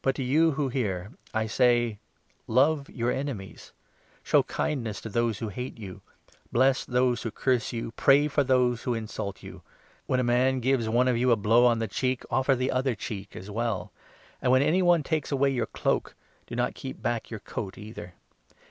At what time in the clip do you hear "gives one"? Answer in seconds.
10.60-11.06